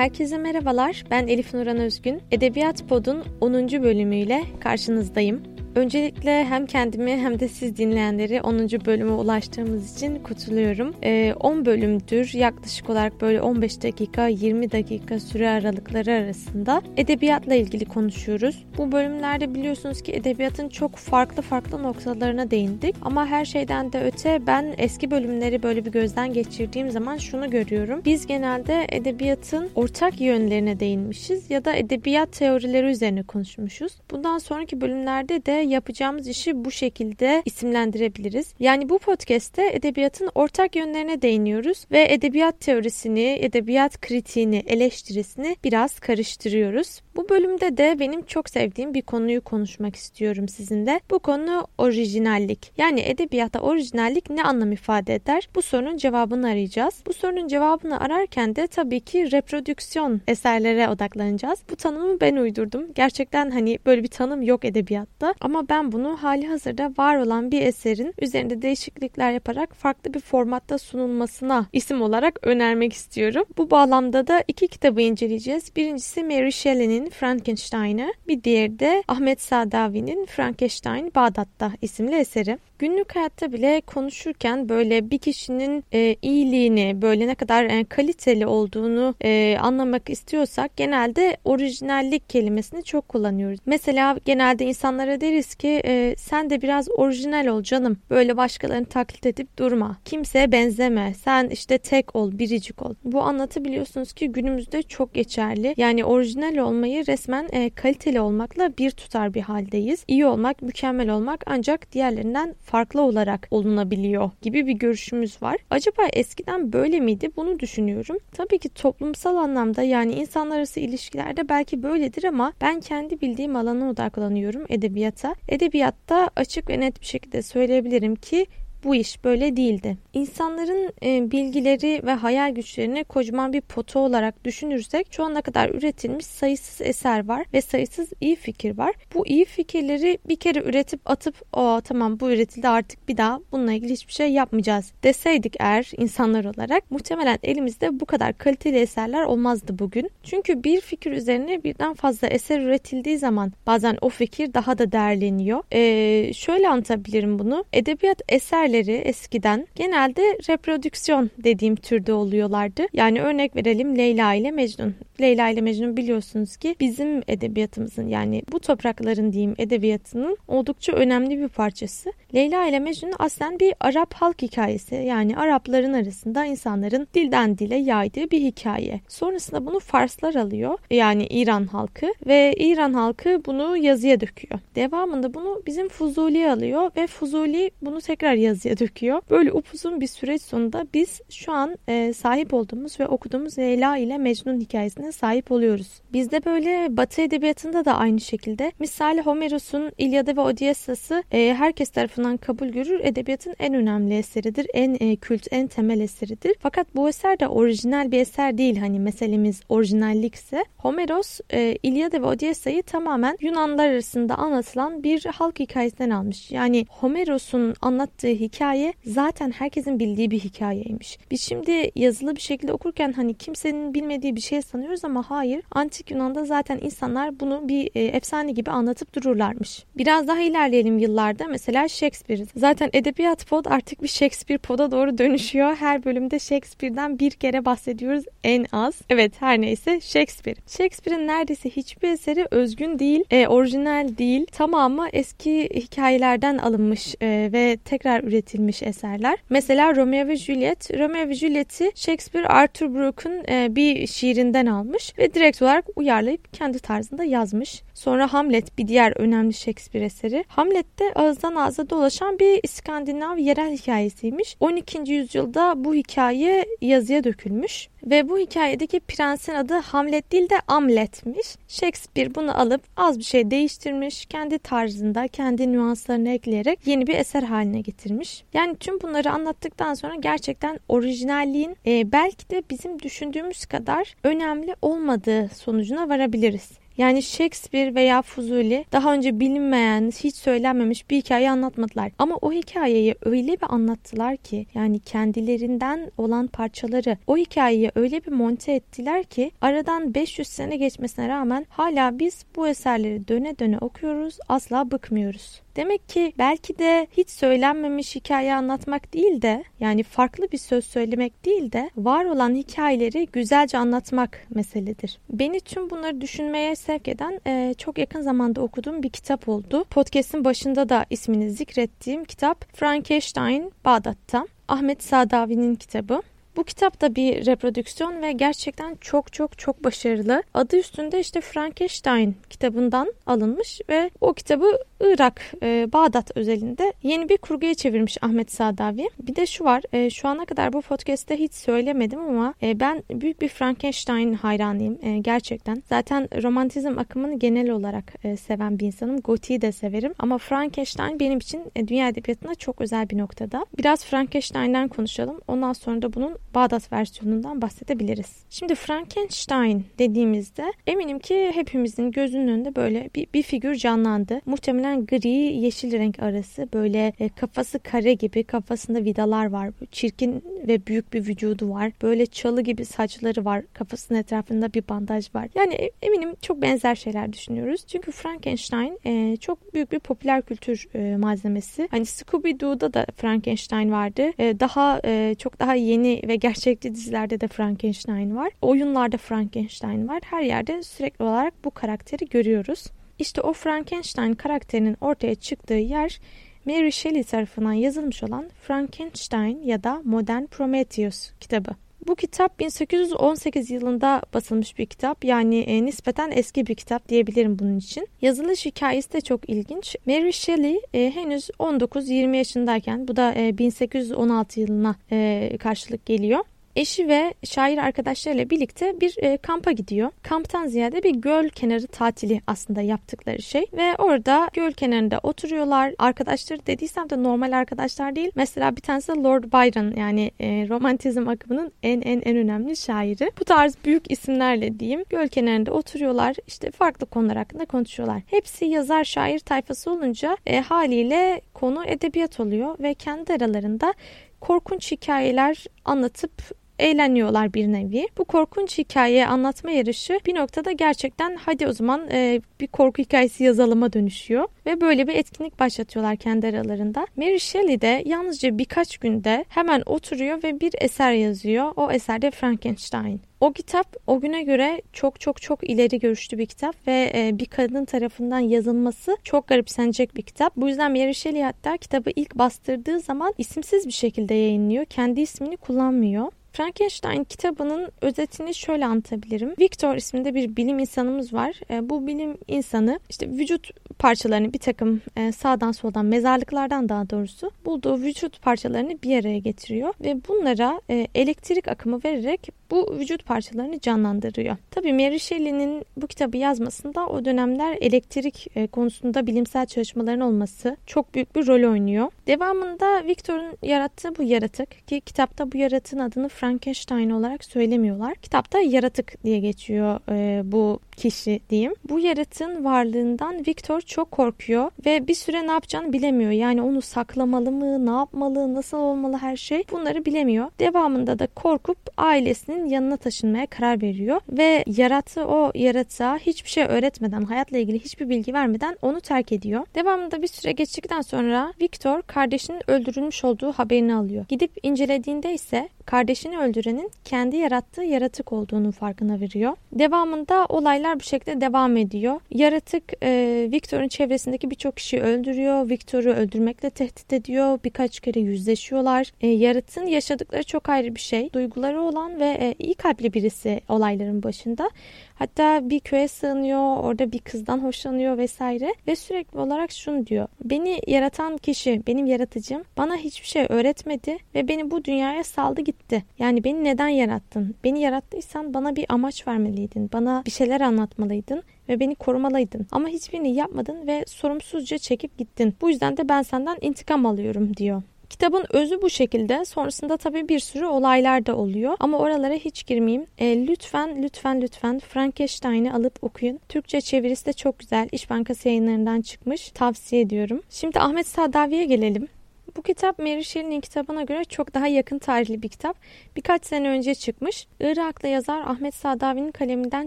Herkese 0.00 0.38
merhabalar. 0.38 1.04
Ben 1.10 1.26
Elif 1.26 1.54
Nuran 1.54 1.76
Özgün. 1.76 2.22
Edebiyat 2.30 2.88
Pod'un 2.88 3.24
10. 3.40 3.52
bölümüyle 3.82 4.44
karşınızdayım. 4.60 5.42
Öncelikle 5.80 6.44
hem 6.44 6.66
kendimi 6.66 7.16
hem 7.16 7.40
de 7.40 7.48
siz 7.48 7.76
dinleyenleri 7.76 8.42
10. 8.42 8.58
bölüme 8.58 9.12
ulaştığımız 9.12 9.96
için 9.96 10.18
kutluyorum. 10.18 10.94
Ee, 11.02 11.34
10 11.40 11.66
bölümdür 11.66 12.34
yaklaşık 12.34 12.90
olarak 12.90 13.20
böyle 13.20 13.40
15 13.42 13.82
dakika 13.82 14.26
20 14.26 14.72
dakika 14.72 15.20
süre 15.20 15.48
aralıkları 15.48 16.12
arasında 16.12 16.82
edebiyatla 16.96 17.54
ilgili 17.54 17.84
konuşuyoruz. 17.84 18.64
Bu 18.78 18.92
bölümlerde 18.92 19.54
biliyorsunuz 19.54 20.02
ki 20.02 20.12
edebiyatın 20.12 20.68
çok 20.68 20.96
farklı 20.96 21.42
farklı 21.42 21.82
noktalarına 21.82 22.50
değindik. 22.50 22.96
Ama 23.02 23.26
her 23.26 23.44
şeyden 23.44 23.92
de 23.92 24.02
öte 24.04 24.46
ben 24.46 24.74
eski 24.78 25.10
bölümleri 25.10 25.62
böyle 25.62 25.84
bir 25.84 25.92
gözden 25.92 26.32
geçirdiğim 26.32 26.90
zaman 26.90 27.16
şunu 27.16 27.50
görüyorum. 27.50 28.02
Biz 28.04 28.26
genelde 28.26 28.86
edebiyatın 28.88 29.70
ortak 29.74 30.20
yönlerine 30.20 30.80
değinmişiz 30.80 31.50
ya 31.50 31.64
da 31.64 31.74
edebiyat 31.74 32.32
teorileri 32.32 32.86
üzerine 32.86 33.22
konuşmuşuz. 33.22 33.92
Bundan 34.10 34.38
sonraki 34.38 34.80
bölümlerde 34.80 35.46
de 35.46 35.69
yapacağımız 35.70 36.28
işi 36.28 36.64
bu 36.64 36.70
şekilde 36.70 37.42
isimlendirebiliriz. 37.44 38.54
Yani 38.60 38.88
bu 38.88 38.98
podcast'te 38.98 39.70
edebiyatın 39.72 40.30
ortak 40.34 40.76
yönlerine 40.76 41.22
değiniyoruz 41.22 41.84
ve 41.90 42.12
edebiyat 42.12 42.60
teorisini, 42.60 43.38
edebiyat 43.40 44.00
kritiğini, 44.00 44.62
eleştirisini 44.66 45.56
biraz 45.64 46.00
karıştırıyoruz. 46.00 47.00
Bu 47.16 47.28
bölümde 47.28 47.76
de 47.76 47.96
benim 48.00 48.22
çok 48.22 48.50
sevdiğim 48.50 48.94
bir 48.94 49.02
konuyu 49.02 49.40
konuşmak 49.40 49.96
istiyorum 49.96 50.48
sizinle. 50.48 51.00
Bu 51.10 51.18
konu 51.18 51.66
orijinallik. 51.78 52.72
Yani 52.76 53.00
edebiyatta 53.00 53.60
orijinallik 53.60 54.30
ne 54.30 54.42
anlam 54.42 54.72
ifade 54.72 55.14
eder? 55.14 55.48
Bu 55.54 55.62
sorunun 55.62 55.96
cevabını 55.96 56.46
arayacağız. 56.48 57.02
Bu 57.06 57.12
sorunun 57.12 57.48
cevabını 57.48 58.00
ararken 58.00 58.56
de 58.56 58.66
tabii 58.66 59.00
ki 59.00 59.32
reprodüksiyon 59.32 60.20
eserlere 60.28 60.88
odaklanacağız. 60.88 61.60
Bu 61.70 61.76
tanımı 61.76 62.20
ben 62.20 62.36
uydurdum. 62.36 62.86
Gerçekten 62.94 63.50
hani 63.50 63.78
böyle 63.86 64.02
bir 64.02 64.08
tanım 64.08 64.42
yok 64.42 64.64
edebiyatta. 64.64 65.34
Ama 65.40 65.49
ben 65.68 65.92
bunu 65.92 66.22
hali 66.22 66.46
hazırda 66.46 66.92
var 66.98 67.16
olan 67.16 67.50
bir 67.50 67.62
eserin 67.62 68.14
üzerinde 68.20 68.62
değişiklikler 68.62 69.32
yaparak 69.32 69.74
farklı 69.74 70.14
bir 70.14 70.20
formatta 70.20 70.78
sunulmasına 70.78 71.66
isim 71.72 72.02
olarak 72.02 72.38
önermek 72.42 72.92
istiyorum. 72.92 73.44
Bu 73.58 73.70
bağlamda 73.70 74.26
da 74.26 74.44
iki 74.48 74.68
kitabı 74.68 75.00
inceleyeceğiz. 75.00 75.76
Birincisi 75.76 76.24
Mary 76.24 76.50
Shelley'nin 76.50 77.10
Frankenstein'ı, 77.10 78.12
bir 78.28 78.44
diğeri 78.44 78.78
de 78.78 79.04
Ahmet 79.08 79.40
Sadavi'nin 79.40 80.26
Frankenstein 80.26 81.12
Bağdat'ta 81.14 81.72
isimli 81.82 82.14
eseri. 82.14 82.58
Günlük 82.78 83.16
hayatta 83.16 83.52
bile 83.52 83.80
konuşurken 83.80 84.68
böyle 84.68 85.10
bir 85.10 85.18
kişinin 85.18 85.84
e, 85.92 86.16
iyiliğini, 86.22 87.02
böyle 87.02 87.26
ne 87.26 87.34
kadar 87.34 87.64
e, 87.64 87.84
kaliteli 87.84 88.46
olduğunu 88.46 89.14
e, 89.24 89.56
anlamak 89.60 90.10
istiyorsak 90.10 90.76
genelde 90.76 91.36
orijinallik 91.44 92.28
kelimesini 92.30 92.84
çok 92.84 93.08
kullanıyoruz. 93.08 93.60
Mesela 93.66 94.16
genelde 94.24 94.64
insanlara 94.64 95.20
deriz 95.20 95.39
ki 95.54 95.80
e, 95.84 96.14
sen 96.18 96.50
de 96.50 96.62
biraz 96.62 96.88
orijinal 96.90 97.46
ol 97.46 97.62
canım. 97.62 97.96
Böyle 98.10 98.36
başkalarını 98.36 98.86
taklit 98.86 99.26
edip 99.26 99.58
durma. 99.58 99.96
Kimseye 100.04 100.52
benzeme. 100.52 101.14
Sen 101.14 101.48
işte 101.48 101.78
tek 101.78 102.16
ol, 102.16 102.38
biricik 102.38 102.82
ol. 102.82 102.94
Bu 103.04 103.22
anlatı 103.22 103.64
biliyorsunuz 103.64 104.12
ki 104.12 104.32
günümüzde 104.32 104.82
çok 104.82 105.14
geçerli. 105.14 105.74
Yani 105.76 106.04
orijinal 106.04 106.56
olmayı 106.56 107.06
resmen 107.06 107.48
e, 107.52 107.70
kaliteli 107.70 108.20
olmakla 108.20 108.72
bir 108.78 108.90
tutar 108.90 109.34
bir 109.34 109.40
haldeyiz. 109.40 110.04
İyi 110.08 110.26
olmak, 110.26 110.62
mükemmel 110.62 111.10
olmak 111.10 111.44
ancak 111.46 111.92
diğerlerinden 111.92 112.54
farklı 112.64 113.00
olarak 113.02 113.48
olunabiliyor 113.50 114.30
gibi 114.42 114.66
bir 114.66 114.72
görüşümüz 114.72 115.42
var. 115.42 115.56
Acaba 115.70 116.02
eskiden 116.12 116.72
böyle 116.72 117.00
miydi? 117.00 117.30
Bunu 117.36 117.58
düşünüyorum. 117.60 118.16
Tabii 118.32 118.58
ki 118.58 118.68
toplumsal 118.68 119.36
anlamda 119.36 119.82
yani 119.82 120.12
insanlar 120.12 120.56
arası 120.56 120.80
ilişkilerde 120.80 121.48
belki 121.48 121.82
böyledir 121.82 122.24
ama 122.24 122.52
ben 122.60 122.80
kendi 122.80 123.20
bildiğim 123.20 123.56
alana 123.56 123.90
odaklanıyorum 123.90 124.64
edebiyata. 124.68 125.29
Edebiyatta 125.48 126.30
açık 126.36 126.70
ve 126.70 126.80
net 126.80 127.00
bir 127.00 127.06
şekilde 127.06 127.42
söyleyebilirim 127.42 128.16
ki 128.16 128.46
bu 128.84 128.94
iş 128.94 129.24
böyle 129.24 129.56
değildi. 129.56 129.96
İnsanların 130.12 130.92
e, 131.02 131.30
bilgileri 131.30 132.00
ve 132.06 132.12
hayal 132.12 132.54
güçlerini 132.54 133.04
kocaman 133.04 133.52
bir 133.52 133.60
pota 133.60 133.98
olarak 133.98 134.44
düşünürsek 134.44 135.06
şu 135.10 135.24
ana 135.24 135.42
kadar 135.42 135.68
üretilmiş 135.68 136.26
sayısız 136.26 136.86
eser 136.86 137.28
var 137.28 137.46
ve 137.52 137.62
sayısız 137.62 138.12
iyi 138.20 138.36
fikir 138.36 138.78
var. 138.78 138.94
Bu 139.14 139.26
iyi 139.26 139.44
fikirleri 139.44 140.18
bir 140.28 140.36
kere 140.36 140.58
üretip 140.58 141.10
atıp 141.10 141.34
o 141.52 141.80
tamam 141.84 142.20
bu 142.20 142.30
üretildi 142.30 142.68
artık 142.68 143.08
bir 143.08 143.16
daha 143.16 143.40
bununla 143.52 143.72
ilgili 143.72 143.92
hiçbir 143.92 144.12
şey 144.12 144.32
yapmayacağız 144.32 144.92
deseydik 145.02 145.56
eğer 145.60 145.90
insanlar 145.96 146.44
olarak 146.44 146.90
muhtemelen 146.90 147.38
elimizde 147.42 148.00
bu 148.00 148.06
kadar 148.06 148.38
kaliteli 148.38 148.78
eserler 148.78 149.24
olmazdı 149.24 149.78
bugün. 149.78 150.10
Çünkü 150.22 150.64
bir 150.64 150.80
fikir 150.80 151.12
üzerine 151.12 151.64
birden 151.64 151.94
fazla 151.94 152.28
eser 152.28 152.60
üretildiği 152.60 153.18
zaman 153.18 153.52
bazen 153.66 153.98
o 154.00 154.08
fikir 154.08 154.54
daha 154.54 154.78
da 154.78 154.92
değerleniyor. 154.92 155.62
Ee, 155.72 156.32
şöyle 156.32 156.68
anlatabilirim 156.68 157.38
bunu. 157.38 157.64
Edebiyat 157.72 158.22
eser 158.28 158.69
eserleri 158.70 158.92
eskiden 158.92 159.66
genelde 159.74 160.22
reprodüksiyon 160.22 161.30
dediğim 161.44 161.76
türde 161.76 162.12
oluyorlardı. 162.12 162.86
Yani 162.92 163.20
örnek 163.20 163.56
verelim 163.56 163.98
Leyla 163.98 164.34
ile 164.34 164.50
Mecnun. 164.50 164.94
Leyla 165.20 165.48
ile 165.48 165.60
Mecnun 165.60 165.96
biliyorsunuz 165.96 166.56
ki 166.56 166.76
bizim 166.80 167.22
edebiyatımızın 167.28 168.08
yani 168.08 168.42
bu 168.52 168.60
toprakların 168.60 169.32
diyeyim 169.32 169.54
edebiyatının 169.58 170.36
oldukça 170.48 170.92
önemli 170.92 171.38
bir 171.38 171.48
parçası. 171.48 172.12
Leyla 172.34 172.66
ile 172.66 172.78
Mecnun 172.78 173.12
aslen 173.18 173.58
bir 173.58 173.74
Arap 173.80 174.14
halk 174.14 174.42
hikayesi. 174.42 174.94
Yani 174.94 175.36
Arapların 175.36 175.92
arasında 175.92 176.44
insanların 176.44 177.08
dilden 177.14 177.58
dile 177.58 177.76
yaydığı 177.76 178.30
bir 178.30 178.40
hikaye. 178.40 179.00
Sonrasında 179.08 179.66
bunu 179.66 179.80
Farslar 179.80 180.34
alıyor. 180.34 180.78
Yani 180.90 181.26
İran 181.26 181.66
halkı 181.66 182.06
ve 182.26 182.54
İran 182.58 182.92
halkı 182.92 183.42
bunu 183.46 183.76
yazıya 183.76 184.20
döküyor. 184.20 184.60
Devamında 184.74 185.34
bunu 185.34 185.62
bizim 185.66 185.88
Fuzuli 185.88 186.50
alıyor 186.50 186.90
ve 186.96 187.06
Fuzuli 187.06 187.70
bunu 187.82 188.00
tekrar 188.00 188.34
yazıya 188.34 188.78
döküyor. 188.78 189.22
Böyle 189.30 189.52
upuzun 189.52 190.00
bir 190.00 190.06
süreç 190.06 190.42
sonunda 190.42 190.86
biz 190.94 191.20
şu 191.30 191.52
an 191.52 191.76
e, 191.88 192.12
sahip 192.12 192.54
olduğumuz 192.54 193.00
ve 193.00 193.06
okuduğumuz 193.06 193.58
Leyla 193.58 193.96
ile 193.96 194.18
Mecnun 194.18 194.60
hikayesine 194.60 195.12
sahip 195.12 195.52
oluyoruz. 195.52 195.88
Bizde 196.12 196.44
böyle 196.44 196.96
Batı 196.96 197.22
edebiyatında 197.22 197.84
da 197.84 197.96
aynı 197.96 198.20
şekilde. 198.20 198.72
Misal 198.78 199.18
Homeros'un 199.18 199.92
İlyada 199.98 200.36
ve 200.36 200.40
Odysseus'ı 200.40 201.22
e, 201.32 201.54
herkes 201.58 201.90
tarafından 201.90 202.19
kabul 202.36 202.66
görür. 202.66 203.00
Edebiyatın 203.02 203.54
en 203.58 203.74
önemli 203.74 204.14
eseridir. 204.14 204.66
En 204.74 204.96
e, 205.00 205.16
kült, 205.16 205.46
en 205.50 205.66
temel 205.66 206.00
eseridir. 206.00 206.54
Fakat 206.60 206.94
bu 206.94 207.08
eser 207.08 207.40
de 207.40 207.48
orijinal 207.48 208.10
bir 208.10 208.20
eser 208.20 208.58
değil. 208.58 208.76
Hani 208.76 209.00
meselemiz 209.00 209.60
orijinallikse. 209.68 210.64
Homeros 210.76 211.40
e, 211.52 211.76
İlyada 211.82 212.22
ve 212.22 212.26
Odysseus'ı 212.26 212.82
tamamen 212.82 213.36
Yunanlar 213.40 213.88
arasında 213.88 214.34
anlatılan 214.34 215.02
bir 215.02 215.24
halk 215.24 215.60
hikayesinden 215.60 216.10
almış. 216.10 216.50
Yani 216.50 216.86
Homeros'un 216.88 217.74
anlattığı 217.80 218.28
hikaye 218.28 218.92
zaten 219.04 219.50
herkesin 219.50 219.98
bildiği 219.98 220.30
bir 220.30 220.38
hikayeymiş. 220.38 221.18
Biz 221.30 221.42
şimdi 221.42 221.90
yazılı 221.94 222.36
bir 222.36 222.40
şekilde 222.40 222.72
okurken 222.72 223.12
hani 223.12 223.34
kimsenin 223.34 223.94
bilmediği 223.94 224.36
bir 224.36 224.40
şey 224.40 224.62
sanıyoruz 224.62 225.04
ama 225.04 225.30
hayır. 225.30 225.62
Antik 225.70 226.10
Yunan'da 226.10 226.44
zaten 226.44 226.78
insanlar 226.82 227.40
bunu 227.40 227.68
bir 227.68 227.90
e, 227.94 228.04
efsane 228.04 228.52
gibi 228.52 228.70
anlatıp 228.70 229.14
dururlarmış. 229.14 229.84
Biraz 229.96 230.28
daha 230.28 230.40
ilerleyelim 230.40 230.98
yıllarda 230.98 231.46
mesela 231.46 231.88
Shakespeare. 231.88 232.09
Zaten 232.56 232.90
edebiyat 232.92 233.46
pod 233.46 233.64
artık 233.64 234.02
bir 234.02 234.08
Shakespeare 234.08 234.58
poda 234.58 234.90
doğru 234.90 235.18
dönüşüyor. 235.18 235.76
Her 235.76 236.04
bölümde 236.04 236.38
Shakespeare'den 236.38 237.18
bir 237.18 237.30
kere 237.30 237.64
bahsediyoruz 237.64 238.24
en 238.44 238.66
az. 238.72 238.94
Evet 239.10 239.32
her 239.40 239.60
neyse 239.60 240.00
Shakespeare. 240.00 240.56
Shakespeare'in 240.66 241.26
neredeyse 241.26 241.70
hiçbir 241.70 242.08
eseri 242.08 242.46
özgün 242.50 242.98
değil, 242.98 243.24
e, 243.30 243.46
orijinal 243.46 244.18
değil. 244.18 244.46
Tamamı 244.46 245.08
eski 245.12 245.68
hikayelerden 245.74 246.58
alınmış 246.58 247.14
e, 247.22 247.50
ve 247.52 247.78
tekrar 247.84 248.22
üretilmiş 248.22 248.82
eserler. 248.82 249.38
Mesela 249.50 249.96
Romeo 249.96 250.28
ve 250.28 250.36
Juliet. 250.36 250.98
Romeo 250.98 251.28
ve 251.28 251.34
Juliet'i 251.34 251.92
Shakespeare 251.94 252.46
Arthur 252.46 252.94
Brooke'un 252.94 253.44
e, 253.48 253.76
bir 253.76 254.06
şiirinden 254.06 254.66
almış 254.66 255.18
ve 255.18 255.34
direkt 255.34 255.62
olarak 255.62 255.84
uyarlayıp 255.96 256.52
kendi 256.52 256.78
tarzında 256.78 257.24
yazmış. 257.24 257.82
Sonra 257.94 258.32
Hamlet 258.32 258.78
bir 258.78 258.88
diğer 258.88 259.12
önemli 259.16 259.54
Shakespeare 259.54 260.04
eseri. 260.04 260.44
Hamlet 260.48 260.98
de 260.98 261.12
ağızdan 261.14 261.54
ağza 261.54 261.90
dolaşan 262.00 262.38
bir 262.38 262.60
İskandinav 262.62 263.38
yerel 263.38 263.72
hikayesiymiş. 263.72 264.56
12. 264.60 265.12
yüzyılda 265.12 265.84
bu 265.84 265.94
hikaye 265.94 266.66
yazıya 266.80 267.24
dökülmüş. 267.24 267.88
Ve 268.04 268.28
bu 268.28 268.38
hikayedeki 268.38 269.00
prensin 269.00 269.54
adı 269.54 269.74
Hamlet 269.74 270.32
değil 270.32 270.50
de 270.50 270.54
Amlet'miş. 270.68 271.56
Shakespeare 271.68 272.34
bunu 272.34 272.60
alıp 272.60 272.82
az 272.96 273.18
bir 273.18 273.24
şey 273.24 273.50
değiştirmiş, 273.50 274.26
kendi 274.26 274.58
tarzında, 274.58 275.28
kendi 275.28 275.72
nüanslarını 275.72 276.28
ekleyerek 276.28 276.86
yeni 276.86 277.06
bir 277.06 277.14
eser 277.14 277.42
haline 277.42 277.80
getirmiş. 277.80 278.44
Yani 278.54 278.76
tüm 278.76 279.00
bunları 279.00 279.30
anlattıktan 279.30 279.94
sonra 279.94 280.14
gerçekten 280.14 280.78
orijinalliğin 280.88 281.76
e, 281.86 282.12
belki 282.12 282.50
de 282.50 282.62
bizim 282.70 282.98
düşündüğümüz 282.98 283.66
kadar 283.66 284.14
önemli 284.24 284.76
olmadığı 284.82 285.48
sonucuna 285.48 286.08
varabiliriz. 286.08 286.70
Yani 287.00 287.22
Shakespeare 287.22 287.94
veya 287.94 288.22
Fuzuli 288.22 288.84
daha 288.92 289.14
önce 289.14 289.40
bilinmeyen, 289.40 290.10
hiç 290.10 290.36
söylenmemiş 290.36 291.10
bir 291.10 291.16
hikaye 291.16 291.50
anlatmadılar. 291.50 292.12
Ama 292.18 292.36
o 292.36 292.52
hikayeyi 292.52 293.14
öyle 293.22 293.52
bir 293.52 293.74
anlattılar 293.74 294.36
ki 294.36 294.66
yani 294.74 295.00
kendilerinden 295.00 296.10
olan 296.18 296.46
parçaları 296.46 297.16
o 297.26 297.36
hikayeyi 297.36 297.90
öyle 297.94 298.24
bir 298.24 298.32
monte 298.32 298.72
ettiler 298.72 299.24
ki 299.24 299.50
aradan 299.60 300.14
500 300.14 300.48
sene 300.48 300.76
geçmesine 300.76 301.28
rağmen 301.28 301.66
hala 301.68 302.18
biz 302.18 302.44
bu 302.56 302.68
eserleri 302.68 303.28
döne 303.28 303.58
döne 303.58 303.78
okuyoruz, 303.78 304.38
asla 304.48 304.90
bıkmıyoruz. 304.90 305.60
Demek 305.80 306.08
ki 306.08 306.32
belki 306.38 306.78
de 306.78 307.06
hiç 307.16 307.30
söylenmemiş 307.30 308.16
hikaye 308.16 308.54
anlatmak 308.54 309.14
değil 309.14 309.42
de 309.42 309.64
yani 309.80 310.02
farklı 310.02 310.52
bir 310.52 310.58
söz 310.58 310.84
söylemek 310.84 311.44
değil 311.44 311.72
de 311.72 311.90
var 311.96 312.24
olan 312.24 312.54
hikayeleri 312.54 313.26
güzelce 313.32 313.78
anlatmak 313.78 314.46
meseledir. 314.54 315.18
Beni 315.30 315.60
tüm 315.60 315.90
bunları 315.90 316.20
düşünmeye 316.20 316.76
sevk 316.76 317.08
eden 317.08 317.40
e, 317.46 317.74
çok 317.78 317.98
yakın 317.98 318.20
zamanda 318.20 318.60
okuduğum 318.60 319.02
bir 319.02 319.10
kitap 319.10 319.48
oldu. 319.48 319.84
Podcast'in 319.84 320.44
başında 320.44 320.88
da 320.88 321.06
ismini 321.10 321.50
zikrettiğim 321.50 322.24
kitap 322.24 322.76
Frankenstein 322.76 323.72
Bağdat'ta. 323.84 324.46
Ahmet 324.68 325.02
Sadavi'nin 325.02 325.74
kitabı. 325.74 326.22
Bu 326.56 326.64
kitap 326.64 327.00
da 327.00 327.14
bir 327.14 327.46
reprodüksiyon 327.46 328.22
ve 328.22 328.32
gerçekten 328.32 328.94
çok 328.94 329.32
çok 329.32 329.58
çok 329.58 329.84
başarılı. 329.84 330.42
Adı 330.54 330.76
üstünde 330.76 331.20
işte 331.20 331.40
Frankenstein 331.40 332.36
kitabından 332.50 333.12
alınmış 333.26 333.80
ve 333.88 334.10
o 334.20 334.34
kitabı 334.34 334.78
Irak, 335.00 335.40
e, 335.62 335.88
Bağdat 335.92 336.36
özelinde 336.36 336.92
yeni 337.02 337.28
bir 337.28 337.36
kurguya 337.36 337.74
çevirmiş 337.74 338.18
Ahmet 338.22 338.52
Sadavi. 338.52 339.10
Bir 339.22 339.36
de 339.36 339.46
şu 339.46 339.64
var, 339.64 339.82
e, 339.92 340.10
şu 340.10 340.28
ana 340.28 340.44
kadar 340.44 340.72
bu 340.72 340.80
podcast'te 340.80 341.36
hiç 341.36 341.54
söylemedim 341.54 342.20
ama 342.20 342.54
e, 342.62 342.80
ben 342.80 343.02
büyük 343.10 343.40
bir 343.40 343.48
Frankenstein 343.48 344.32
hayranıyım 344.32 344.98
e, 345.02 345.18
gerçekten. 345.18 345.82
Zaten 345.88 346.28
romantizm 346.42 346.98
akımını 346.98 347.38
genel 347.38 347.70
olarak 347.70 348.14
e, 348.24 348.36
seven 348.36 348.78
bir 348.78 348.86
insanım. 348.86 349.20
Goti'yi 349.20 349.60
de 349.60 349.72
severim 349.72 350.14
ama 350.18 350.38
Frankenstein 350.38 351.20
benim 351.20 351.38
için 351.38 351.62
e, 351.76 351.88
dünya 351.88 352.08
edebiyatında 352.08 352.54
çok 352.54 352.80
özel 352.80 353.10
bir 353.10 353.18
noktada. 353.18 353.66
Biraz 353.78 354.04
Frankenstein'den 354.04 354.88
konuşalım. 354.88 355.40
Ondan 355.48 355.72
sonra 355.72 356.02
da 356.02 356.12
bunun 356.12 356.38
Bağdat 356.54 356.92
versiyonundan 356.92 357.62
bahsedebiliriz. 357.62 358.44
Şimdi 358.50 358.74
Frankenstein 358.74 359.84
dediğimizde 359.98 360.72
eminim 360.86 361.18
ki 361.18 361.50
hepimizin 361.54 362.10
gözünün 362.10 362.48
önünde 362.48 362.76
böyle 362.76 363.10
bir, 363.14 363.26
bir 363.34 363.42
figür 363.42 363.74
canlandı. 363.74 364.40
Muhtemelen 364.46 364.89
gri 364.96 365.28
yeşil 365.56 365.92
renk 365.92 366.22
arası 366.22 366.68
böyle 366.72 367.12
e, 367.18 367.28
kafası 367.28 367.78
kare 367.78 368.14
gibi 368.14 368.44
kafasında 368.44 369.04
vidalar 369.04 369.50
var. 369.50 369.70
Çirkin 369.92 370.44
ve 370.68 370.86
büyük 370.86 371.12
bir 371.12 371.26
vücudu 371.26 371.70
var. 371.70 371.92
Böyle 372.02 372.26
çalı 372.26 372.60
gibi 372.60 372.84
saçları 372.84 373.44
var. 373.44 373.64
Kafasının 373.72 374.18
etrafında 374.18 374.74
bir 374.74 374.88
bandaj 374.88 375.34
var. 375.34 375.48
Yani 375.54 375.74
e, 375.74 375.90
eminim 376.02 376.34
çok 376.42 376.62
benzer 376.62 376.94
şeyler 376.94 377.32
düşünüyoruz. 377.32 377.86
Çünkü 377.86 378.12
Frankenstein 378.12 378.98
e, 379.06 379.36
çok 379.36 379.74
büyük 379.74 379.92
bir 379.92 379.98
popüler 379.98 380.42
kültür 380.42 380.88
e, 380.94 381.16
malzemesi. 381.16 381.88
Hani 381.90 382.04
Scooby-Doo'da 382.04 382.94
da 382.94 383.06
Frankenstein 383.16 383.92
vardı. 383.92 384.22
E, 384.38 384.60
daha 384.60 385.00
e, 385.04 385.34
çok 385.38 385.60
daha 385.60 385.74
yeni 385.74 386.22
ve 386.28 386.36
gerçekçi 386.36 386.94
dizilerde 386.94 387.40
de 387.40 387.48
Frankenstein 387.48 388.36
var. 388.36 388.50
Oyunlarda 388.62 389.16
Frankenstein 389.16 390.08
var. 390.08 390.20
Her 390.24 390.42
yerde 390.42 390.82
sürekli 390.82 391.24
olarak 391.24 391.64
bu 391.64 391.70
karakteri 391.70 392.28
görüyoruz. 392.28 392.86
İşte 393.20 393.40
o 393.40 393.52
Frankenstein 393.52 394.34
karakterinin 394.34 394.96
ortaya 395.00 395.34
çıktığı 395.34 395.74
yer 395.74 396.20
Mary 396.64 396.90
Shelley 396.90 397.24
tarafından 397.24 397.72
yazılmış 397.72 398.22
olan 398.22 398.50
Frankenstein 398.62 399.62
ya 399.64 399.84
da 399.84 400.02
Modern 400.04 400.44
Prometheus 400.46 401.30
kitabı. 401.40 401.70
Bu 402.06 402.14
kitap 402.14 402.58
1818 402.58 403.70
yılında 403.70 404.22
basılmış 404.34 404.78
bir 404.78 404.86
kitap. 404.86 405.24
Yani 405.24 405.58
e, 405.60 405.84
nispeten 405.84 406.30
eski 406.34 406.66
bir 406.66 406.74
kitap 406.74 407.08
diyebilirim 407.08 407.58
bunun 407.58 407.78
için. 407.78 408.08
Yazılış 408.22 408.66
hikayesi 408.66 409.12
de 409.12 409.20
çok 409.20 409.48
ilginç. 409.48 409.96
Mary 410.06 410.32
Shelley 410.32 410.80
e, 410.94 411.10
henüz 411.14 411.50
19-20 411.58 412.36
yaşındayken 412.36 413.08
bu 413.08 413.16
da 413.16 413.34
e, 413.34 413.58
1816 413.58 414.60
yılına 414.60 414.96
e, 415.12 415.56
karşılık 415.60 416.06
geliyor. 416.06 416.44
Eşi 416.80 417.08
ve 417.08 417.34
şair 417.44 417.78
arkadaşlarıyla 417.78 418.50
birlikte 418.50 419.00
bir 419.00 419.14
e, 419.18 419.36
kampa 419.36 419.72
gidiyor. 419.72 420.10
Kamptan 420.22 420.66
ziyade 420.66 421.02
bir 421.02 421.14
göl 421.14 421.48
kenarı 421.48 421.86
tatili 421.86 422.40
aslında 422.46 422.80
yaptıkları 422.80 423.42
şey. 423.42 423.66
Ve 423.72 423.96
orada 423.98 424.50
göl 424.52 424.72
kenarında 424.72 425.20
oturuyorlar. 425.22 425.94
Arkadaşları 425.98 426.66
dediysem 426.66 427.10
de 427.10 427.22
normal 427.22 427.52
arkadaşlar 427.52 428.16
değil. 428.16 428.30
Mesela 428.34 428.76
bir 428.76 428.80
tanesi 428.80 429.12
Lord 429.12 429.44
Byron 429.44 430.00
yani 430.00 430.30
e, 430.40 430.68
romantizm 430.68 431.28
akımının 431.28 431.72
en 431.82 432.00
en 432.00 432.20
en 432.20 432.36
önemli 432.36 432.76
şairi. 432.76 433.32
Bu 433.40 433.44
tarz 433.44 433.76
büyük 433.84 434.10
isimlerle 434.12 434.80
diyeyim 434.80 435.04
göl 435.10 435.28
kenarında 435.28 435.72
oturuyorlar. 435.72 436.36
İşte 436.46 436.70
farklı 436.70 437.06
konular 437.06 437.36
hakkında 437.36 437.64
konuşuyorlar. 437.64 438.22
Hepsi 438.26 438.64
yazar 438.64 439.04
şair 439.04 439.38
tayfası 439.38 439.90
olunca 439.90 440.36
e, 440.46 440.60
haliyle 440.60 441.40
konu 441.54 441.84
edebiyat 441.86 442.40
oluyor 442.40 442.78
ve 442.78 442.94
kendi 442.94 443.32
aralarında 443.32 443.94
korkunç 444.40 444.92
hikayeler 444.92 445.64
anlatıp 445.84 446.59
eğleniyorlar 446.80 447.54
bir 447.54 447.66
nevi. 447.66 448.08
Bu 448.18 448.24
korkunç 448.24 448.78
hikaye 448.78 449.26
anlatma 449.26 449.70
yarışı 449.70 450.20
bir 450.26 450.34
noktada 450.34 450.72
gerçekten 450.72 451.36
hadi 451.36 451.66
o 451.66 451.72
zaman 451.72 452.08
e, 452.12 452.40
bir 452.60 452.66
korku 452.66 453.02
hikayesi 453.02 453.44
yazalıma 453.44 453.92
dönüşüyor. 453.92 454.48
Ve 454.66 454.80
böyle 454.80 455.06
bir 455.06 455.14
etkinlik 455.14 455.60
başlatıyorlar 455.60 456.16
kendi 456.16 456.46
aralarında. 456.46 457.06
Mary 457.16 457.38
Shelley 457.38 457.80
de 457.80 458.02
yalnızca 458.06 458.58
birkaç 458.58 458.98
günde 458.98 459.44
hemen 459.48 459.82
oturuyor 459.86 460.42
ve 460.42 460.60
bir 460.60 460.72
eser 460.80 461.12
yazıyor. 461.12 461.72
O 461.76 461.90
eser 461.90 462.22
de 462.22 462.30
Frankenstein. 462.30 463.20
O 463.40 463.52
kitap 463.52 463.96
o 464.06 464.20
güne 464.20 464.42
göre 464.42 464.82
çok 464.92 465.20
çok 465.20 465.42
çok 465.42 465.70
ileri 465.70 465.98
görüşlü 465.98 466.38
bir 466.38 466.46
kitap 466.46 466.86
ve 466.86 467.12
e, 467.14 467.38
bir 467.38 467.46
kadın 467.46 467.84
tarafından 467.84 468.38
yazılması 468.38 469.16
çok 469.24 469.46
garipsenecek 469.46 470.16
bir 470.16 470.22
kitap. 470.22 470.56
Bu 470.56 470.68
yüzden 470.68 470.92
Mary 470.92 471.14
Shelley 471.14 471.42
hatta 471.42 471.76
kitabı 471.76 472.10
ilk 472.16 472.34
bastırdığı 472.34 473.00
zaman 473.00 473.34
isimsiz 473.38 473.86
bir 473.86 473.92
şekilde 473.92 474.34
yayınlıyor. 474.34 474.84
Kendi 474.84 475.20
ismini 475.20 475.56
kullanmıyor. 475.56 476.32
Frankenstein 476.52 477.24
kitabının 477.24 477.92
özetini 478.00 478.54
şöyle 478.54 478.86
anlatabilirim. 478.86 479.54
Victor 479.60 479.96
isminde 479.96 480.34
bir 480.34 480.56
bilim 480.56 480.78
insanımız 480.78 481.32
var. 481.32 481.60
E, 481.70 481.90
bu 481.90 482.06
bilim 482.06 482.38
insanı 482.48 483.00
işte 483.10 483.30
vücut 483.30 483.70
parçalarını 483.98 484.52
bir 484.52 484.58
takım 484.58 485.00
e, 485.16 485.32
sağdan 485.32 485.72
soldan 485.72 486.06
mezarlıklardan 486.06 486.88
daha 486.88 487.10
doğrusu 487.10 487.50
bulduğu 487.64 487.98
vücut 487.98 488.42
parçalarını 488.42 489.02
bir 489.02 489.20
araya 489.20 489.38
getiriyor 489.38 489.94
ve 490.00 490.16
bunlara 490.28 490.80
e, 490.90 491.06
elektrik 491.14 491.68
akımı 491.68 492.00
vererek 492.04 492.59
bu 492.70 492.94
vücut 492.98 493.26
parçalarını 493.26 493.80
canlandırıyor. 493.80 494.56
Tabii 494.70 494.92
Mary 494.92 495.18
Shelley'nin 495.18 495.84
bu 495.96 496.06
kitabı 496.06 496.36
yazmasında 496.36 497.06
o 497.06 497.24
dönemler 497.24 497.78
elektrik 497.80 498.46
e, 498.56 498.66
konusunda 498.66 499.26
bilimsel 499.26 499.66
çalışmaların 499.66 500.20
olması 500.20 500.76
çok 500.86 501.14
büyük 501.14 501.36
bir 501.36 501.46
rol 501.46 501.70
oynuyor. 501.72 502.10
Devamında 502.26 503.04
Victor'un 503.04 503.56
yarattığı 503.62 504.16
bu 504.18 504.22
yaratık 504.22 504.88
ki 504.88 505.00
kitapta 505.00 505.52
bu 505.52 505.56
yaratığın 505.56 505.98
adını 505.98 506.28
Frankenstein 506.28 507.10
olarak 507.10 507.44
söylemiyorlar. 507.44 508.14
Kitapta 508.14 508.58
yaratık 508.58 509.24
diye 509.24 509.38
geçiyor 509.38 510.00
e, 510.08 510.42
bu 510.52 510.80
kişi 510.96 511.40
diyeyim. 511.50 511.74
Bu 511.88 512.00
yaratığın 512.00 512.64
varlığından 512.64 513.46
Victor 513.46 513.80
çok 513.80 514.10
korkuyor 514.10 514.70
ve 514.86 515.08
bir 515.08 515.14
süre 515.14 515.46
ne 515.46 515.52
yapacağını 515.52 515.92
bilemiyor. 515.92 516.30
Yani 516.30 516.62
onu 516.62 516.82
saklamalı 516.82 517.50
mı, 517.50 517.86
ne 517.86 517.90
yapmalı, 517.90 518.54
nasıl 518.54 518.78
olmalı 518.78 519.16
her 519.16 519.36
şey 519.36 519.64
bunları 519.72 520.04
bilemiyor. 520.04 520.50
Devamında 520.58 521.18
da 521.18 521.26
korkup 521.26 521.78
ailesinin 522.00 522.66
yanına 522.68 522.96
taşınmaya 522.96 523.46
karar 523.46 523.82
veriyor 523.82 524.20
ve 524.28 524.64
yarattığı 524.66 525.26
o 525.26 525.52
yaratığa 525.54 526.18
hiçbir 526.18 526.50
şey 526.50 526.64
öğretmeden, 526.64 527.22
hayatla 527.22 527.58
ilgili 527.58 527.78
hiçbir 527.78 528.08
bilgi 528.08 528.34
vermeden 528.34 528.76
onu 528.82 529.00
terk 529.00 529.32
ediyor. 529.32 529.66
Devamında 529.74 530.22
bir 530.22 530.26
süre 530.26 530.52
geçtikten 530.52 531.00
sonra 531.00 531.52
Victor 531.60 532.02
kardeşinin 532.02 532.70
öldürülmüş 532.70 533.24
olduğu 533.24 533.52
haberini 533.52 533.94
alıyor. 533.94 534.24
Gidip 534.28 534.50
incelediğinde 534.62 535.34
ise 535.34 535.68
kardeşini 535.90 536.38
öldürenin 536.38 536.90
kendi 537.04 537.36
yarattığı 537.36 537.82
yaratık 537.82 538.32
olduğunu 538.32 538.72
farkına 538.72 539.20
veriyor. 539.20 539.56
Devamında 539.72 540.46
olaylar 540.48 541.00
bu 541.00 541.02
şekilde 541.02 541.40
devam 541.40 541.76
ediyor. 541.76 542.20
Yaratık 542.30 542.82
e, 543.02 543.48
Victor'un 543.52 543.88
çevresindeki 543.88 544.50
birçok 544.50 544.76
kişiyi 544.76 545.02
öldürüyor. 545.02 545.70
Victor'u 545.70 546.10
öldürmekle 546.10 546.70
tehdit 546.70 547.12
ediyor. 547.12 547.58
Birkaç 547.64 548.00
kere 548.00 548.20
yüzleşiyorlar. 548.20 549.12
E, 549.20 549.26
yaratığın 549.26 549.86
yaşadıkları 549.86 550.42
çok 550.42 550.68
ayrı 550.68 550.94
bir 550.94 551.00
şey. 551.00 551.32
Duyguları 551.32 551.82
olan 551.82 552.20
ve 552.20 552.26
e, 552.40 552.54
iyi 552.58 552.74
kalpli 552.74 553.12
birisi 553.12 553.60
olayların 553.68 554.22
başında. 554.22 554.70
Hatta 555.14 555.70
bir 555.70 555.80
köye 555.80 556.08
sığınıyor, 556.08 556.76
orada 556.76 557.12
bir 557.12 557.18
kızdan 557.18 557.58
hoşlanıyor 557.58 558.18
vesaire 558.18 558.74
ve 558.86 558.96
sürekli 558.96 559.38
olarak 559.38 559.72
şunu 559.72 560.06
diyor. 560.06 560.28
Beni 560.44 560.80
yaratan 560.86 561.36
kişi, 561.36 561.82
benim 561.86 562.06
yaratıcım 562.06 562.62
bana 562.76 562.96
hiçbir 562.96 563.26
şey 563.26 563.46
öğretmedi 563.48 564.16
ve 564.34 564.48
beni 564.48 564.70
bu 564.70 564.84
dünyaya 564.84 565.24
saldı 565.24 565.60
gitti. 565.60 565.79
Yani 566.18 566.44
beni 566.44 566.64
neden 566.64 566.88
yarattın? 566.88 567.54
Beni 567.64 567.80
yarattıysan 567.80 568.54
bana 568.54 568.76
bir 568.76 568.86
amaç 568.88 569.28
vermeliydin. 569.28 569.90
Bana 569.92 570.22
bir 570.26 570.30
şeyler 570.30 570.60
anlatmalıydın 570.60 571.42
ve 571.68 571.80
beni 571.80 571.94
korumalıydın. 571.94 572.66
Ama 572.70 572.88
hiçbirini 572.88 573.34
yapmadın 573.34 573.86
ve 573.86 574.04
sorumsuzca 574.06 574.78
çekip 574.78 575.18
gittin. 575.18 575.54
Bu 575.60 575.70
yüzden 575.70 575.96
de 575.96 576.08
ben 576.08 576.22
senden 576.22 576.58
intikam 576.60 577.06
alıyorum 577.06 577.56
diyor. 577.56 577.82
Kitabın 578.10 578.44
özü 578.50 578.82
bu 578.82 578.90
şekilde. 578.90 579.44
Sonrasında 579.44 579.96
tabii 579.96 580.28
bir 580.28 580.38
sürü 580.38 580.66
olaylar 580.66 581.26
da 581.26 581.36
oluyor. 581.36 581.76
Ama 581.80 581.98
oralara 581.98 582.34
hiç 582.34 582.66
girmeyeyim. 582.66 583.06
E, 583.18 583.46
lütfen 583.46 584.02
lütfen 584.02 584.42
lütfen 584.42 584.78
Frankenstein'i 584.78 585.72
alıp 585.72 586.04
okuyun. 586.04 586.40
Türkçe 586.48 586.80
çevirisi 586.80 587.26
de 587.26 587.32
çok 587.32 587.58
güzel. 587.58 587.88
İş 587.92 588.10
Bankası 588.10 588.48
yayınlarından 588.48 589.00
çıkmış. 589.00 589.50
Tavsiye 589.50 590.02
ediyorum. 590.02 590.42
Şimdi 590.50 590.80
Ahmet 590.80 591.06
Sadavi'ye 591.06 591.64
gelelim. 591.64 592.08
Bu 592.56 592.62
kitap 592.62 592.98
Mary 592.98 593.22
Shelley'nin 593.22 593.60
kitabına 593.60 594.02
göre 594.02 594.24
çok 594.24 594.54
daha 594.54 594.66
yakın 594.66 594.98
tarihli 594.98 595.42
bir 595.42 595.48
kitap. 595.48 595.76
Birkaç 596.16 596.46
sene 596.46 596.68
önce 596.68 596.94
çıkmış. 596.94 597.46
Iraklı 597.60 598.08
yazar 598.08 598.40
Ahmet 598.40 598.74
Sadavi'nin 598.74 599.32
kaleminden 599.32 599.86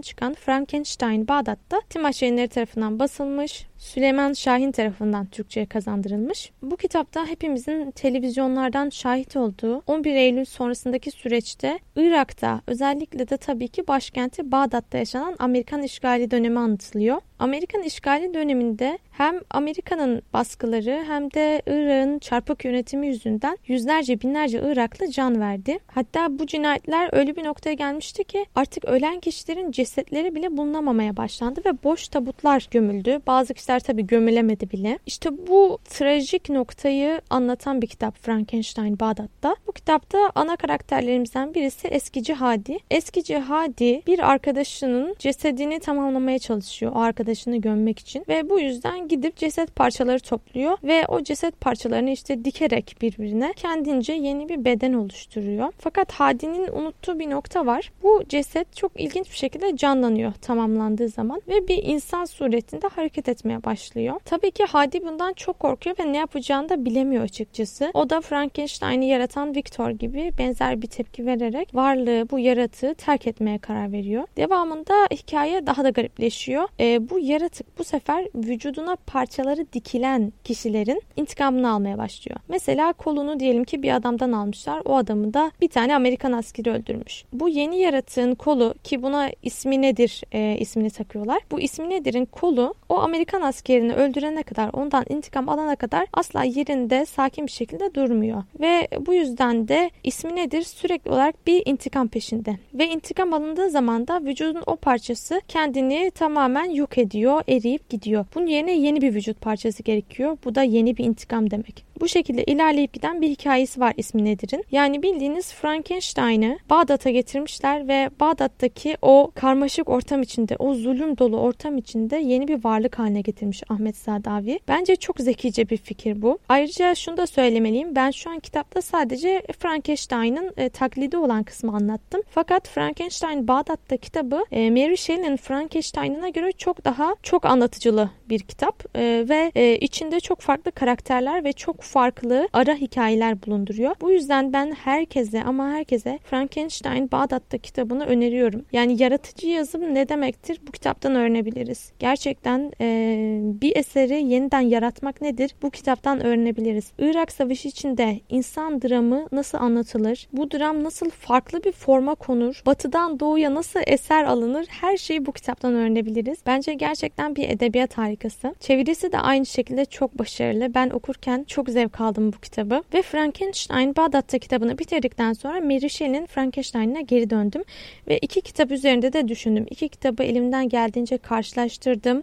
çıkan 0.00 0.34
Frankenstein 0.34 1.28
Bağdat'ta 1.28 1.80
Timaş 1.90 2.22
yayınları 2.22 2.48
tarafından 2.48 2.98
basılmış. 2.98 3.66
Süleyman 3.78 4.32
Şahin 4.32 4.72
tarafından 4.72 5.26
Türkçe'ye 5.26 5.66
kazandırılmış. 5.66 6.50
Bu 6.62 6.76
kitapta 6.76 7.26
hepimizin 7.26 7.90
televizyonlardan 7.90 8.88
şahit 8.88 9.36
olduğu 9.36 9.82
11 9.86 10.14
Eylül 10.14 10.44
sonrasındaki 10.44 11.10
süreçte 11.10 11.78
Irak'ta 11.96 12.60
özellikle 12.66 13.28
de 13.28 13.36
tabii 13.36 13.68
ki 13.68 13.88
başkenti 13.88 14.52
Bağdat'ta 14.52 14.98
yaşanan 14.98 15.36
Amerikan 15.38 15.82
işgali 15.82 16.30
dönemi 16.30 16.58
anlatılıyor. 16.58 17.20
Amerikan 17.38 17.82
işgali 17.82 18.34
döneminde 18.34 18.98
hem 19.10 19.40
Amerika'nın 19.50 20.22
baskıları 20.32 21.04
hem 21.06 21.30
de 21.30 21.62
Irak'ın 21.66 22.18
çarpık 22.18 22.64
yönetimi 22.64 23.06
yüzünden 23.06 23.58
yüzlerce 23.66 24.20
binlerce 24.20 24.62
Iraklı 24.64 25.10
can 25.10 25.40
verdi. 25.40 25.78
Hatta 25.86 26.38
bu 26.38 26.46
cinayetler 26.46 27.08
öyle 27.12 27.36
bir 27.36 27.44
noktaya 27.44 27.74
gelmişti 27.74 28.24
ki 28.24 28.46
artık 28.54 28.84
ölen 28.84 29.20
kişilerin 29.20 29.70
cesetleri 29.70 30.34
bile 30.34 30.56
bulunamamaya 30.56 31.16
başlandı 31.16 31.60
ve 31.66 31.82
boş 31.84 32.08
tabutlar 32.08 32.68
gömüldü. 32.70 33.20
Bazı 33.26 33.54
kişiler 33.54 33.80
tabii 33.80 34.06
gömülemedi 34.06 34.70
bile. 34.70 34.98
İşte 35.06 35.30
bu 35.46 35.78
trajik 35.84 36.50
noktayı 36.50 37.20
anlatan 37.30 37.82
bir 37.82 37.86
kitap 37.86 38.18
Frankenstein 38.18 39.00
Bağdat'ta. 39.00 39.56
Bu 39.66 39.72
kitapta 39.72 40.32
ana 40.34 40.56
karakterlerimizden 40.56 41.54
birisi 41.54 41.88
Eskici 41.88 42.34
Hadi. 42.34 42.78
Eskici 42.90 43.38
Hadi 43.38 44.02
bir 44.06 44.30
arkadaşının 44.30 45.16
cesedini 45.18 45.80
tamamlamaya 45.80 46.38
çalışıyor 46.38 46.92
o 46.94 47.00
arkadaşını 47.24 47.56
gömmek 47.56 47.98
için 47.98 48.24
ve 48.28 48.50
bu 48.50 48.60
yüzden 48.60 49.08
gidip 49.08 49.36
ceset 49.36 49.76
parçaları 49.76 50.20
topluyor 50.20 50.78
ve 50.84 51.06
o 51.08 51.22
ceset 51.22 51.60
parçalarını 51.60 52.10
işte 52.10 52.44
dikerek 52.44 52.96
birbirine 53.00 53.52
kendince 53.56 54.12
yeni 54.12 54.48
bir 54.48 54.64
beden 54.64 54.92
oluşturuyor. 54.92 55.72
Fakat 55.78 56.12
Hadi'nin 56.12 56.68
unuttuğu 56.72 57.18
bir 57.18 57.30
nokta 57.30 57.66
var. 57.66 57.92
Bu 58.02 58.22
ceset 58.28 58.76
çok 58.76 59.00
ilginç 59.00 59.30
bir 59.30 59.36
şekilde 59.36 59.76
canlanıyor 59.76 60.32
tamamlandığı 60.32 61.08
zaman 61.08 61.42
ve 61.48 61.68
bir 61.68 61.82
insan 61.82 62.24
suretinde 62.24 62.88
hareket 62.88 63.28
etmeye 63.28 63.64
başlıyor. 63.64 64.20
Tabii 64.24 64.50
ki 64.50 64.64
Hadi 64.68 65.02
bundan 65.06 65.32
çok 65.32 65.60
korkuyor 65.60 65.96
ve 65.98 66.12
ne 66.12 66.16
yapacağını 66.16 66.68
da 66.68 66.84
bilemiyor 66.84 67.24
açıkçası. 67.24 67.90
O 67.94 68.10
da 68.10 68.20
Frankenstein'i 68.20 69.08
yaratan 69.08 69.54
Victor 69.54 69.90
gibi 69.90 70.30
benzer 70.38 70.82
bir 70.82 70.86
tepki 70.86 71.26
vererek 71.26 71.74
varlığı 71.74 72.30
bu 72.30 72.38
yaratığı 72.38 72.94
terk 72.94 73.26
etmeye 73.26 73.58
karar 73.58 73.92
veriyor. 73.92 74.24
Devamında 74.36 74.94
hikaye 75.10 75.66
daha 75.66 75.84
da 75.84 75.90
garipleşiyor. 75.90 76.68
E, 76.80 77.10
bu 77.10 77.13
yaratık 77.18 77.78
bu 77.78 77.84
sefer 77.84 78.28
vücuduna 78.34 78.96
parçaları 79.06 79.72
dikilen 79.72 80.32
kişilerin 80.44 81.02
intikamını 81.16 81.70
almaya 81.70 81.98
başlıyor. 81.98 82.40
Mesela 82.48 82.92
kolunu 82.92 83.40
diyelim 83.40 83.64
ki 83.64 83.82
bir 83.82 83.96
adamdan 83.96 84.32
almışlar. 84.32 84.82
O 84.84 84.96
adamı 84.96 85.34
da 85.34 85.52
bir 85.60 85.68
tane 85.68 85.96
Amerikan 85.96 86.32
askeri 86.32 86.70
öldürmüş. 86.70 87.24
Bu 87.32 87.48
yeni 87.48 87.78
yaratığın 87.78 88.34
kolu 88.34 88.74
ki 88.84 89.02
buna 89.02 89.30
ismi 89.42 89.82
nedir 89.82 90.22
e, 90.32 90.56
ismini 90.58 90.90
takıyorlar. 90.90 91.42
Bu 91.50 91.60
ismi 91.60 91.90
nedir'in 91.90 92.24
kolu 92.24 92.74
o 92.88 92.98
Amerikan 92.98 93.42
askerini 93.42 93.94
öldürene 93.94 94.42
kadar 94.42 94.70
ondan 94.72 95.04
intikam 95.08 95.48
alana 95.48 95.76
kadar 95.76 96.06
asla 96.12 96.44
yerinde 96.44 97.06
sakin 97.06 97.46
bir 97.46 97.52
şekilde 97.52 97.94
durmuyor. 97.94 98.42
Ve 98.60 98.88
bu 99.06 99.14
yüzden 99.14 99.68
de 99.68 99.90
ismi 100.04 100.36
nedir 100.36 100.62
sürekli 100.62 101.10
olarak 101.10 101.46
bir 101.46 101.62
intikam 101.66 102.08
peşinde. 102.08 102.58
Ve 102.74 102.88
intikam 102.88 103.32
alındığı 103.32 103.70
zaman 103.70 104.08
da 104.08 104.24
vücudun 104.24 104.62
o 104.66 104.76
parçası 104.76 105.40
kendini 105.48 106.10
tamamen 106.10 106.70
yok 106.70 106.98
ediyor, 106.98 107.03
eriyip 107.48 107.88
gidiyor. 107.90 108.26
Bunun 108.34 108.46
yerine 108.46 108.78
yeni 108.78 109.00
bir 109.00 109.14
vücut 109.14 109.40
parçası 109.40 109.82
gerekiyor. 109.82 110.38
Bu 110.44 110.54
da 110.54 110.62
yeni 110.62 110.96
bir 110.96 111.04
intikam 111.04 111.50
demek. 111.50 111.84
Bu 112.00 112.08
şekilde 112.08 112.44
ilerleyip 112.44 112.92
giden 112.92 113.22
bir 113.22 113.28
hikayesi 113.28 113.80
var 113.80 113.94
ismi 113.96 114.24
nedir'in. 114.24 114.64
Yani 114.70 115.02
bildiğiniz 115.02 115.52
Frankenstein'ı 115.52 116.58
Bağdat'a 116.70 117.10
getirmişler 117.10 117.88
ve 117.88 118.10
Bağdat'taki 118.20 118.96
o 119.02 119.30
karmaşık 119.34 119.88
ortam 119.88 120.22
içinde, 120.22 120.56
o 120.58 120.74
zulüm 120.74 121.18
dolu 121.18 121.36
ortam 121.36 121.78
içinde 121.78 122.16
yeni 122.16 122.48
bir 122.48 122.64
varlık 122.64 122.98
haline 122.98 123.20
getirmiş 123.20 123.62
Ahmet 123.68 123.96
Sadavi. 123.96 124.58
Bence 124.68 124.96
çok 124.96 125.18
zekice 125.18 125.68
bir 125.68 125.76
fikir 125.76 126.22
bu. 126.22 126.38
Ayrıca 126.48 126.94
şunu 126.94 127.16
da 127.16 127.26
söylemeliyim. 127.26 127.94
Ben 127.94 128.10
şu 128.10 128.30
an 128.30 128.38
kitapta 128.38 128.82
sadece 128.82 129.42
Frankenstein'ın 129.58 130.52
e, 130.56 130.68
taklidi 130.68 131.16
olan 131.16 131.42
kısmı 131.42 131.72
anlattım. 131.76 132.22
Fakat 132.30 132.68
Frankenstein 132.68 133.48
Bağdat'ta 133.48 133.96
kitabı 133.96 134.44
e, 134.52 134.70
Mary 134.70 134.96
Shelley'nin 134.96 135.36
Frankenstein'ına 135.36 136.28
göre 136.28 136.52
çok 136.52 136.84
daha 136.84 137.14
çok 137.22 137.44
anlatıcılı 137.44 138.10
bir 138.28 138.40
kitap 138.40 138.96
e, 138.96 139.24
ve 139.28 139.52
e, 139.54 139.76
içinde 139.76 140.20
çok 140.20 140.40
farklı 140.40 140.72
karakterler 140.72 141.44
ve 141.44 141.52
çok 141.52 141.83
farklı 141.84 142.48
ara 142.52 142.74
hikayeler 142.74 143.42
bulunduruyor. 143.42 143.94
Bu 144.00 144.10
yüzden 144.10 144.52
ben 144.52 144.72
herkese 144.72 145.42
ama 145.42 145.68
herkese 145.68 146.18
Frankenstein 146.24 147.10
Bağdat'ta 147.12 147.58
kitabını 147.58 148.04
öneriyorum. 148.04 148.64
Yani 148.72 149.02
yaratıcı 149.02 149.48
yazım 149.48 149.94
ne 149.94 150.08
demektir? 150.08 150.60
Bu 150.66 150.72
kitaptan 150.72 151.14
öğrenebiliriz. 151.14 151.92
Gerçekten 151.98 152.72
e, 152.80 153.40
bir 153.42 153.76
eseri 153.76 154.14
yeniden 154.14 154.60
yaratmak 154.60 155.20
nedir? 155.20 155.54
Bu 155.62 155.70
kitaptan 155.70 156.24
öğrenebiliriz. 156.24 156.92
Irak 156.98 157.32
Savaşı 157.32 157.68
içinde 157.68 158.20
insan 158.28 158.82
dramı 158.82 159.28
nasıl 159.32 159.58
anlatılır? 159.58 160.28
Bu 160.32 160.50
dram 160.50 160.84
nasıl 160.84 161.10
farklı 161.10 161.64
bir 161.64 161.72
forma 161.72 162.14
konur? 162.14 162.62
Batıdan 162.66 163.20
doğuya 163.20 163.54
nasıl 163.54 163.80
eser 163.86 164.24
alınır? 164.24 164.66
Her 164.68 164.96
şeyi 164.96 165.26
bu 165.26 165.32
kitaptan 165.32 165.74
öğrenebiliriz. 165.74 166.38
Bence 166.46 166.74
gerçekten 166.74 167.36
bir 167.36 167.48
edebiyat 167.48 167.98
harikası. 167.98 168.54
Çevirisi 168.60 169.12
de 169.12 169.18
aynı 169.18 169.46
şekilde 169.46 169.84
çok 169.84 170.18
başarılı. 170.18 170.74
Ben 170.74 170.90
okurken 170.90 171.44
çok 171.44 171.68
zevk 171.74 172.00
aldım 172.00 172.32
bu 172.32 172.38
kitabı. 172.38 172.82
Ve 172.94 173.02
Frankenstein 173.02 173.96
Bağdat'ta 173.96 174.38
kitabını 174.38 174.78
bitirdikten 174.78 175.32
sonra 175.32 175.60
Mary 175.60 175.88
Shelley'nin 175.88 176.26
Frankenstein'ine 176.26 177.02
geri 177.02 177.30
döndüm. 177.30 177.64
Ve 178.08 178.18
iki 178.18 178.40
kitap 178.40 178.70
üzerinde 178.70 179.12
de 179.12 179.28
düşündüm. 179.28 179.66
İki 179.70 179.88
kitabı 179.88 180.22
elimden 180.22 180.68
geldiğince 180.68 181.18
karşılaştırdım. 181.18 182.22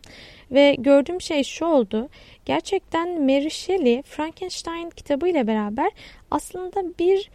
Ve 0.52 0.76
gördüğüm 0.80 1.22
şey 1.22 1.44
şu 1.44 1.66
oldu. 1.66 2.10
Gerçekten 2.46 3.22
Mary 3.22 3.50
Shelley 3.50 4.02
Frankenstein 4.02 4.90
kitabı 4.90 5.28
ile 5.28 5.48
beraber 5.48 5.92
aslında 6.32 6.84
bir 7.00 7.30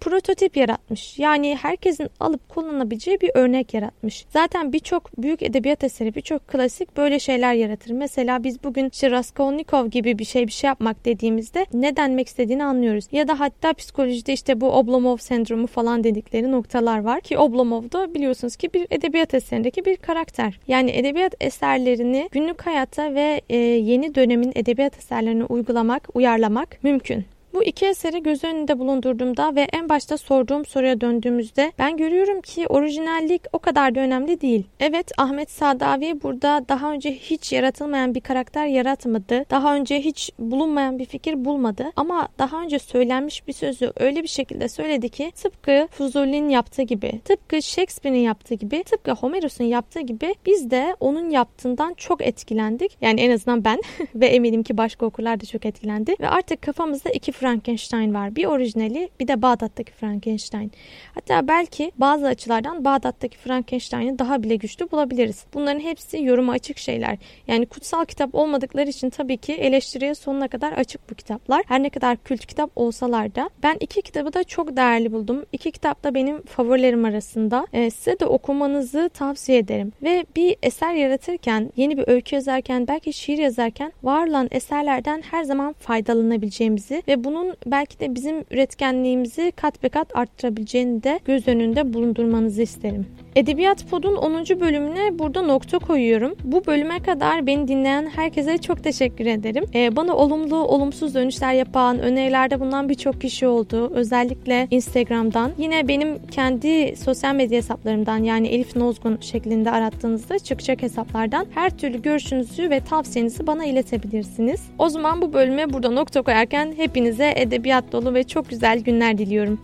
prototip 0.00 0.56
yaratmış. 0.56 1.18
Yani 1.18 1.56
herkesin 1.62 2.08
alıp 2.20 2.48
kullanabileceği 2.48 3.20
bir 3.20 3.30
örnek 3.34 3.74
yaratmış. 3.74 4.26
Zaten 4.30 4.72
birçok 4.72 5.18
büyük 5.18 5.42
edebiyat 5.42 5.84
eseri, 5.84 6.14
birçok 6.14 6.48
klasik 6.48 6.96
böyle 6.96 7.18
şeyler 7.18 7.54
yaratır. 7.54 7.90
Mesela 7.90 8.44
biz 8.44 8.64
bugün 8.64 8.90
işte 8.92 9.10
Raskolnikov 9.10 9.86
gibi 9.86 10.18
bir 10.18 10.24
şey 10.24 10.46
bir 10.46 10.52
şey 10.52 10.68
yapmak 10.68 11.04
dediğimizde 11.04 11.66
ne 11.72 11.96
denmek 11.96 12.28
istediğini 12.28 12.64
anlıyoruz. 12.64 13.04
Ya 13.12 13.28
da 13.28 13.40
hatta 13.40 13.72
psikolojide 13.72 14.32
işte 14.32 14.60
bu 14.60 14.72
Oblomov 14.72 15.16
sendromu 15.16 15.66
falan 15.66 16.04
dedikleri 16.04 16.52
noktalar 16.52 16.98
var 16.98 17.20
ki 17.20 17.38
Oblomov 17.38 17.82
da 17.92 18.14
biliyorsunuz 18.14 18.56
ki 18.56 18.72
bir 18.74 18.86
edebiyat 18.90 19.34
eserindeki 19.34 19.84
bir 19.84 19.96
karakter. 19.96 20.60
Yani 20.68 20.90
edebiyat 20.90 21.34
eserlerini 21.40 22.28
günlük 22.32 22.66
hayata 22.66 23.14
ve 23.14 23.40
e, 23.48 23.56
yeni 23.56 24.14
dönemin 24.14 24.52
edebiyat 24.54 24.98
eserlerini 24.98 25.44
uygulamak, 25.44 26.08
uyarlamak 26.14 26.84
mümkün. 26.84 27.24
Bu 27.56 27.64
iki 27.64 27.86
eseri 27.86 28.22
göz 28.22 28.44
önünde 28.44 28.78
bulundurduğumda 28.78 29.54
ve 29.54 29.66
en 29.72 29.88
başta 29.88 30.16
sorduğum 30.16 30.64
soruya 30.64 31.00
döndüğümüzde 31.00 31.72
ben 31.78 31.96
görüyorum 31.96 32.40
ki 32.40 32.66
orijinallik 32.66 33.42
o 33.52 33.58
kadar 33.58 33.94
da 33.94 34.00
önemli 34.00 34.40
değil. 34.40 34.64
Evet 34.80 35.12
Ahmet 35.18 35.50
Sadavi 35.50 36.22
burada 36.22 36.64
daha 36.68 36.92
önce 36.92 37.12
hiç 37.12 37.52
yaratılmayan 37.52 38.14
bir 38.14 38.20
karakter 38.20 38.66
yaratmadı. 38.66 39.44
Daha 39.50 39.76
önce 39.76 40.00
hiç 40.00 40.30
bulunmayan 40.38 40.98
bir 40.98 41.04
fikir 41.04 41.44
bulmadı. 41.44 41.92
Ama 41.96 42.28
daha 42.38 42.62
önce 42.62 42.78
söylenmiş 42.78 43.48
bir 43.48 43.52
sözü 43.52 43.92
öyle 43.96 44.22
bir 44.22 44.28
şekilde 44.28 44.68
söyledi 44.68 45.08
ki 45.08 45.32
tıpkı 45.42 45.88
Fuzuli'nin 45.90 46.48
yaptığı 46.48 46.82
gibi, 46.82 47.20
tıpkı 47.24 47.62
Shakespeare'in 47.62 48.22
yaptığı 48.22 48.54
gibi, 48.54 48.84
tıpkı 48.84 49.12
Homeros'un 49.12 49.64
yaptığı 49.64 50.00
gibi 50.00 50.34
biz 50.46 50.70
de 50.70 50.96
onun 51.00 51.30
yaptığından 51.30 51.94
çok 51.94 52.22
etkilendik. 52.26 52.96
Yani 53.00 53.20
en 53.20 53.30
azından 53.30 53.64
ben 53.64 53.80
ve 54.14 54.26
eminim 54.26 54.62
ki 54.62 54.76
başka 54.76 55.06
okurlar 55.06 55.40
da 55.40 55.46
çok 55.46 55.66
etkilendi. 55.66 56.16
Ve 56.20 56.28
artık 56.28 56.62
kafamızda 56.62 57.10
iki 57.10 57.32
Frankenstein 57.46 58.14
var. 58.14 58.36
Bir 58.36 58.44
orijinali 58.44 59.08
bir 59.20 59.28
de 59.28 59.42
Bağdat'taki 59.42 59.92
Frankenstein. 59.92 60.72
Hatta 61.14 61.48
belki 61.48 61.92
bazı 61.98 62.26
açılardan 62.26 62.84
Bağdat'taki 62.84 63.38
Frankenstein'i 63.38 64.18
daha 64.18 64.42
bile 64.42 64.56
güçlü 64.56 64.90
bulabiliriz. 64.90 65.44
Bunların 65.54 65.80
hepsi 65.80 66.22
yoruma 66.22 66.52
açık 66.52 66.78
şeyler. 66.78 67.18
Yani 67.48 67.66
kutsal 67.66 68.04
kitap 68.04 68.34
olmadıkları 68.34 68.90
için 68.90 69.10
tabii 69.10 69.36
ki 69.36 69.52
eleştiriye 69.52 70.14
sonuna 70.14 70.48
kadar 70.48 70.72
açık 70.72 71.10
bu 71.10 71.14
kitaplar. 71.14 71.62
Her 71.66 71.82
ne 71.82 71.90
kadar 71.90 72.16
kült 72.16 72.46
kitap 72.46 72.70
olsalar 72.76 73.34
da 73.34 73.50
ben 73.62 73.76
iki 73.80 74.02
kitabı 74.02 74.32
da 74.32 74.44
çok 74.44 74.76
değerli 74.76 75.12
buldum. 75.12 75.44
İki 75.52 75.72
kitap 75.72 76.04
da 76.04 76.14
benim 76.14 76.42
favorilerim 76.42 77.04
arasında. 77.04 77.66
Ee, 77.72 77.90
size 77.90 78.20
de 78.20 78.26
okumanızı 78.26 79.10
tavsiye 79.14 79.58
ederim. 79.58 79.92
Ve 80.02 80.26
bir 80.36 80.56
eser 80.62 80.94
yaratırken, 80.94 81.72
yeni 81.76 81.96
bir 81.96 82.08
öykü 82.08 82.34
yazarken, 82.34 82.88
belki 82.88 83.12
şiir 83.12 83.38
yazarken 83.38 83.92
var 84.02 84.26
olan 84.26 84.48
eserlerden 84.50 85.22
her 85.30 85.44
zaman 85.44 85.72
faydalanabileceğimizi 85.72 87.02
ve 87.08 87.24
bunu 87.24 87.35
bunun 87.36 87.56
belki 87.66 88.00
de 88.00 88.14
bizim 88.14 88.44
üretkenliğimizi 88.50 89.52
kat 89.56 89.82
be 89.82 89.88
kat 89.88 90.16
arttırabileceğini 90.16 91.02
de 91.02 91.20
göz 91.24 91.48
önünde 91.48 91.92
bulundurmanızı 91.94 92.62
isterim. 92.62 93.06
Edebiyat 93.36 93.90
Pod'un 93.90 94.16
10. 94.16 94.60
bölümüne 94.60 95.18
burada 95.18 95.42
nokta 95.42 95.78
koyuyorum. 95.78 96.34
Bu 96.44 96.66
bölüme 96.66 96.98
kadar 96.98 97.46
beni 97.46 97.68
dinleyen 97.68 98.06
herkese 98.16 98.58
çok 98.58 98.84
teşekkür 98.84 99.26
ederim. 99.26 99.64
Ee, 99.74 99.96
bana 99.96 100.16
olumlu, 100.16 100.56
olumsuz 100.56 101.14
dönüşler 101.14 101.52
yapan, 101.54 101.98
önerilerde 101.98 102.60
bulunan 102.60 102.88
birçok 102.88 103.20
kişi 103.20 103.46
oldu. 103.46 103.90
Özellikle 103.94 104.68
Instagram'dan. 104.70 105.52
Yine 105.58 105.88
benim 105.88 106.26
kendi 106.30 106.96
sosyal 106.96 107.34
medya 107.34 107.58
hesaplarımdan 107.58 108.24
yani 108.24 108.48
Elif 108.48 108.76
Nozgun 108.76 109.18
şeklinde 109.20 109.70
arattığınızda 109.70 110.38
çıkacak 110.38 110.82
hesaplardan 110.82 111.46
her 111.54 111.78
türlü 111.78 112.02
görüşünüzü 112.02 112.70
ve 112.70 112.80
tavsiyenizi 112.80 113.46
bana 113.46 113.64
iletebilirsiniz. 113.64 114.60
O 114.78 114.88
zaman 114.88 115.22
bu 115.22 115.32
bölüme 115.32 115.72
burada 115.72 115.90
nokta 115.90 116.22
koyarken 116.22 116.74
hepinize 116.76 117.25
edebiyat 117.32 117.92
dolu 117.92 118.14
ve 118.14 118.24
çok 118.24 118.50
güzel 118.50 118.80
günler 118.80 119.18
diliyorum. 119.18 119.60